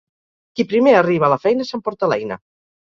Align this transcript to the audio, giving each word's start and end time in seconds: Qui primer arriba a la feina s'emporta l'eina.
Qui 0.55 0.65
primer 0.71 0.95
arriba 1.03 1.29
a 1.29 1.31
la 1.35 1.41
feina 1.47 1.71
s'emporta 1.71 2.13
l'eina. 2.13 2.45